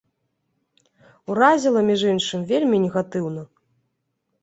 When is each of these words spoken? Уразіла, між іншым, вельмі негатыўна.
Уразіла, 1.33 1.81
між 1.91 2.01
іншым, 2.13 2.49
вельмі 2.55 2.83
негатыўна. 2.89 3.49